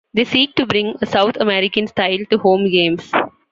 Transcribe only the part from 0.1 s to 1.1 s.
They seek to bring a